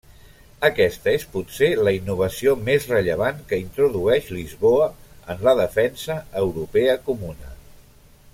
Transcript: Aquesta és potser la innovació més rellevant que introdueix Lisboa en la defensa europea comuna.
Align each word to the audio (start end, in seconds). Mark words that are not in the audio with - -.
Aquesta 0.67 1.11
és 1.17 1.25
potser 1.33 1.67
la 1.87 1.93
innovació 1.97 2.55
més 2.69 2.87
rellevant 2.93 3.43
que 3.51 3.61
introdueix 3.65 4.33
Lisboa 4.39 4.89
en 5.35 5.45
la 5.49 5.55
defensa 5.61 6.17
europea 6.47 6.99
comuna. 7.13 7.55